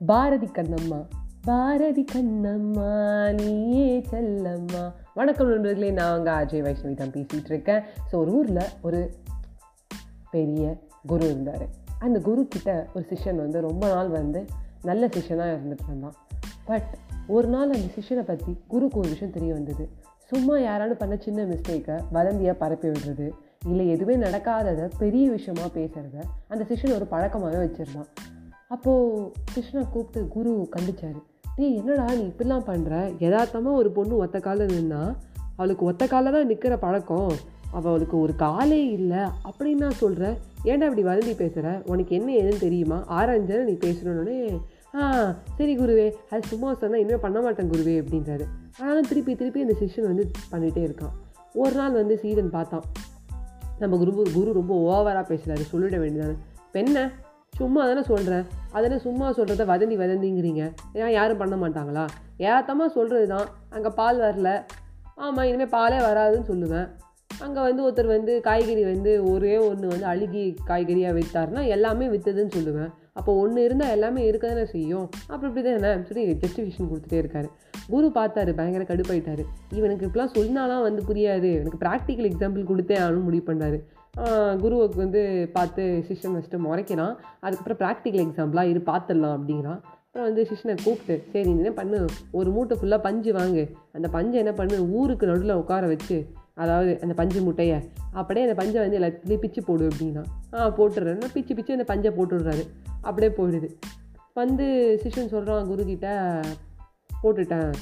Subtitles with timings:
[0.00, 1.06] பாரதி கண்ணம்மா.
[1.44, 2.92] பாரதி கண்ணம்மா
[3.32, 4.92] நீயே செல்லம்மா.
[5.14, 7.82] வணக்கம் நண்பர்களே நான் அங்கே அஜய் வைஷ்ணவி தான் பேசிகிட்டு இருக்கேன்.
[8.12, 9.14] ஸோ ஒரு ஊரில் ஒரு
[10.30, 11.66] பெரிய குரு இருந்தார்.
[11.98, 14.44] அந்த குரு கிட்ட ஒரு சிஷன் வந்து ரொம்ப நாள் வந்து
[14.82, 16.16] நல்ல சிஷனாக இருந்துட்டு இருந்தான்.
[16.64, 16.90] பட்
[17.26, 19.88] ஒரு நாள் அந்த சிஷனை பற்றி குருக்கு ஒரு விஷயம் தெரிய வந்தது.
[20.32, 23.32] சும்மா யாராலும் பண்ண சின்ன மிஸ்டேக்கை வதந்தியாக பரப்பி விடுறது
[23.66, 28.10] இல்லை எதுவுமே நடக்காததை பெரிய விஷயமா பேசுகிறத அந்த சிஷன் ஒரு பழக்கமாகவே வச்சுருந்தான்.
[28.70, 31.18] அப்போது கிருஷ்ணா கூப்பிட்டு குரு கண்டிச்சார்.
[31.56, 35.16] டேய் என்னடா நீ இப்படிலாம் பண்ணுற யதார்த்தமாக ஒரு பொண்ணு ஒத்த காலில் நின்னா
[35.56, 37.32] அவளுக்கு ஒத்த காலில் தான் நிற்கிற பழக்கம்.
[37.72, 39.18] அவளுக்கு ஒரு காலே இல்லை.
[39.18, 42.98] அப்படின்னு நான் சொல்கிறேன் ஏன்டா இப்படி வதந்தி பேசுகிற உனக்கு என்ன ஏதுன்னு தெரியுமா?
[43.08, 44.60] ஆராய்ஞ்சா நீ பேசணுன்னே
[44.94, 46.12] ஆ சரி குருவே.
[46.30, 48.44] அது சும்மா சொன்னால் இனிமேல் பண்ண மாட்டேன் குருவே அப்படின்றாரு.
[48.80, 51.14] ஆனாலும் திருப்பி திருப்பி அந்த சிஷ்யன் வந்து பண்ணிகிட்டே இருக்கான்.
[51.54, 52.84] ஒரு நாள் வந்து சீதன் பார்த்தான்.
[53.78, 56.36] நம்ம குரு குரு ரொம்ப ஓவராக பேசுகிறாரு சொல்லிட வேண்டியதானே.
[56.72, 57.02] பெண்ணை
[57.58, 58.44] சும்மா தானே சொல்கிறேன்
[58.76, 60.62] அதனே சும்மா சொல்கிறத வதந்தி வதந்திங்கிறீங்க.
[61.02, 62.04] ஏன் யாரும் பண்ண மாட்டாங்களா?
[62.50, 64.50] ஏத்தமாக சொல்கிறது தான் அங்கே பால் வரல.
[65.24, 66.88] ஆமாம் இனிமேல் பாலே வராதுன்னு சொல்லுவேன்.
[67.44, 72.90] அங்கே வந்து ஒருத்தர் வந்து காய்கறி வந்து ஒரே ஒன்று வந்து அழுகி காய்கறியாக விற்றாருன்னா எல்லாமே விற்றுதுன்னு சொல்லுவேன்.
[73.18, 75.06] அப்போ ஒன்று இருந்தால் எல்லாமே இருக்க தானே செய்யும்.
[75.32, 77.48] அப்படி இப்படி தானே சொல்லி ஜஸ்டிஃபிகேஷன் கொடுத்துட்டே இருக்காரு.
[77.92, 79.44] குரு பார்த்தாரு பயங்கர கடுப்பாயிட்டாரு.
[79.78, 81.48] இவனுக்கு இப்பெல்லாம் சொன்னாலாம் வந்து புரியாது.
[81.60, 83.80] எனக்கு ப்ராக்டிக்கல் எக்ஸாம்பிள் கொடுத்தே ஆனும் முடிவு பண்ணாரு.
[84.60, 87.14] குருவுக்கு வந்து பார்த்து சிஷ்யன் வச்சுட்டு முறைக்கிறான்.
[87.40, 89.80] அதுக்கப்புறம் ப்ராக்டிக்கல் எக்ஸாம்பிளாக இரு பார்த்துடலாம் அப்படிங்கிறான்.
[90.04, 92.04] அப்புறம் வந்து சிஷ்யனை கூப்பிட்டு சரி நீ என்ன பண்ணு?
[92.30, 93.64] ஒரு மூட்டை ஃபுல்லாக பஞ்சு வாங்கு.
[93.92, 94.76] அந்த பஞ்சை என்ன பண்ணு?
[94.90, 96.18] ஊருக்கு நடுவில் உட்கார வச்சு
[96.54, 97.78] அதாவது அந்த பஞ்சு முட்டையை.
[98.12, 100.22] அப்படியே அந்த பஞ்சை வந்து எல்லாத்துலேயும் பிச்சு போடு அப்படின்னா
[100.54, 102.64] ஆ போட்டுடுறேன் பிச்சு பிச்சு அந்த பஞ்சை போட்டுடுறாரு.
[103.00, 103.70] அப்படியே போயிடுது.
[104.32, 104.66] வந்து
[105.02, 106.08] சிஷ்யன் சொல்கிறான் குருக்கிட்ட
[107.22, 107.72] போட்டுட்டேன்.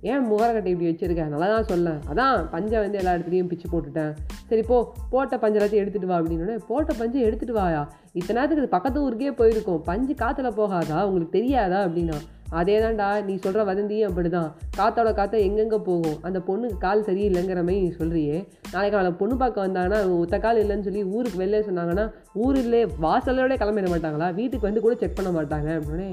[0.00, 2.00] ஏன் முகரக்கட்டை இப்படி வச்சுருக்கேன் நல்லா தான் சொல்லேன்.
[2.12, 4.12] அதான் பஞ்சை வந்து எல்லா இடத்துலையும் பிச்சு போட்டுட்டேன்.
[4.50, 4.76] சரி போ
[5.12, 7.82] போட்ட பஞ்சு எல்லாத்தையும் எடுத்துகிட்டு வா அப்படின்னு போட்ட பஞ்சை எடுத்துகிட்டு வாயா.
[8.18, 9.82] இத்தனை நேரத்துக்கு இது பக்கத்து ஊருக்கே போயிருக்கும்.
[9.90, 10.98] பஞ்சு காற்றுல போகாதா?
[11.08, 11.80] உங்களுக்கு தெரியாதா?
[11.88, 12.18] அப்படின்னா
[12.58, 16.18] அதே தான்டா நீ சொல்கிற வதந்தியும் அப்படி தான் காற்றோட காற்ற எங்கெங்கே போகும்?
[16.26, 18.36] அந்த பொண்ணுக்கு கால் சரியில்லைங்கிற மாதிரி நீ சொல்கிறியே
[18.74, 22.04] நாளைக்கு அவளை பொண்ணு பார்க்க வந்தாங்கன்னா ஒத்த கால் இல்லைன்னு சொல்லி ஊருக்கு வெளில சொன்னாங்கன்னா
[22.44, 24.28] ஊரிலே வாசலோட கிளம்பிட மாட்டாங்களா?
[24.40, 26.10] வீட்டுக்கு வந்து கூட செக் பண்ண மாட்டாங்க அப்படின்னே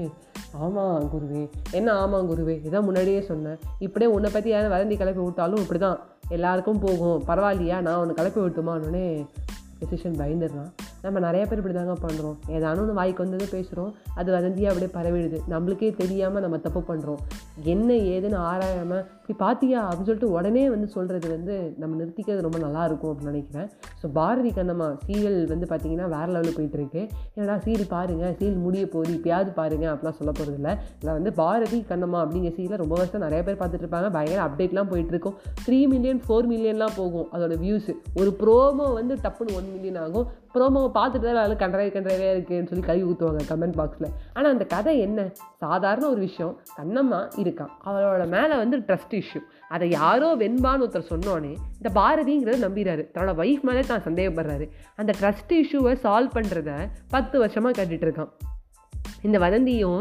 [0.64, 1.42] ஆமாம் குருவே.
[1.78, 2.56] என்ன ஆமாம் குருவே?
[2.68, 3.60] இதான் முன்னாடியே சொன்னேன்.
[3.86, 5.98] இப்படியே உன்னை பற்றி யாரும் வதந்தி கிளப்பி விட்டாலும் இப்படி தான்
[6.32, 7.22] எல்லாருக்கும் போகும்.
[7.26, 7.80] பரவாயில்லையா?
[7.80, 9.26] நான் உன்னை கிளப்பி விட்டுமான்னே
[9.80, 10.70] டெசிஷன் பயந்துடுறான்.
[11.04, 15.38] நம்ம நிறைய பேர் இப்படி தாங்க பண்ணுறோம் ஏதானும் ஒன்று வாய்க்கு வந்தது பேசுகிறோம் அது வதந்தியாக அப்படியே பரவிடுது.
[15.52, 17.20] நம்மளுக்கே தெரியாமல் நம்ம தப்பு பண்ணுறோம்
[17.74, 23.10] என்ன ஏதுன்னு ஆராயாமல் இப்படி பார்த்தியா அப்படின்னு சொல்லிட்டு உடனே வந்து சொல்கிறது வந்து நம்ம நிறுத்திக்கிறது ரொம்ப நல்லாயிருக்கும்
[23.12, 23.68] அப்படின்னு நினைக்கிறேன்.
[24.00, 27.02] ஸோ பாரதி கண்ணம்மா சீரியல் வந்து பார்த்திங்கன்னா வேறு லெவலில் போயிட்டுருக்கு
[27.34, 30.74] என்னடா சீரியல் பாருங்கள் சீரியல் முடிய போகுது இப்போயாவது பாருங்கள் அப்படிலாம் சொல்ல போகிறது இல்லை.
[31.00, 34.10] இல்லை வந்து பாரதி கண்ணம்மா அப்படிங்கிற சீரியல் ரொம்ப வருஷம் நிறைய பேர் பார்த்துட்டு இருப்பாங்க.
[34.16, 35.36] பயங்கர அப்டேட்லாம் போயிட்டுருக்கும்
[35.66, 37.90] த்ரீ மில்லியன் ஃபோர் மில்லியன்லாம் போகும் அதோட வியூஸ்
[38.20, 40.26] ஒரு ப்ரோமோ வந்து டப்புன்னு ஒன் மில்லியன் ஆகும்.
[40.54, 44.94] ப்ரோமோவை பார்த்துட்டு தான் அதில் கண்டரை கண்டரவே இருக்குன்னு சொல்லி கழுவி ஊற்றுவாங்க கமெண்ட் பாக்ஸில் ஆனால் அந்த கதை
[44.98, 45.20] என்ன?
[45.56, 46.54] சாதாரண ஒரு விஷயம்.
[46.78, 53.04] கண்ணம்மா இருக்கான் அவளோட மேலே வந்து ட்ரஸ்ட் இஷ்யூ அதை யாரோ வெண்பான்னு ஒருத்தர் சொன்னோன்னே இந்த பாரதிங்கிறத நம்பிடுறாரு
[53.14, 54.68] தன்னோட ஒய்ஃப் மேலே தான் சந்தேகப்படுறாரு.
[54.96, 56.72] அந்த ட்ரஸ்ட் இஷ்யூவை சால்வ் பண்ணுறத
[57.08, 58.32] பத்து வருஷமாக கட்டிகிட்டு இருக்கான்.
[59.22, 60.00] இந்த வதந்தியும்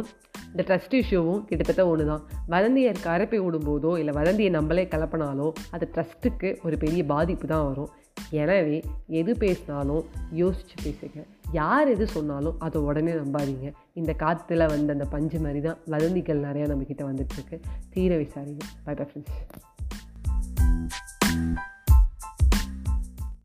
[0.51, 6.51] இந்த ட்ரஸ்ட் இஷ்யூவும் கிட்டத்தட்ட ஒன்று தான் வதந்தியை கரப்பி விடும்போதோ இல்லை வதந்தியை நம்மளே கலப்பினாலோ அது ட்ரஸ்ட்டுக்கு
[6.65, 7.91] ஒரு பெரிய பாதிப்பு தான் வரும்.
[8.29, 8.83] எனவே
[9.19, 11.19] எது பேசினாலும் யோசித்து பேசுங்க.
[11.51, 13.69] யார் எது சொன்னாலும் அதை உடனே நம்பாதீங்க.
[13.93, 18.63] இந்த காற்றுல வந்த அந்த பஞ்சு மாதிரி தான் வதந்திகள் நிறையா நம்மக்கிட்ட வந்துட்டுருக்கு தீர விசாரிங்க.
[18.83, 19.35] By bye friends